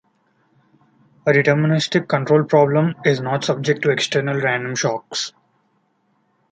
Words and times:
A 1.27 1.31
deterministic 1.37 2.07
control 2.09 2.43
problem 2.43 2.95
is 3.05 3.21
not 3.21 3.43
subject 3.43 3.83
to 3.83 3.91
external 3.91 4.41
random 4.41 4.75
shocks. 4.75 5.31